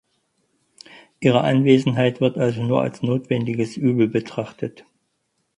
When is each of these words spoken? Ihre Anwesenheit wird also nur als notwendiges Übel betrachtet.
Ihre 1.19 1.41
Anwesenheit 1.41 2.21
wird 2.21 2.35
also 2.39 2.63
nur 2.63 2.81
als 2.81 3.03
notwendiges 3.03 3.77
Übel 3.77 4.07
betrachtet. 4.07 4.83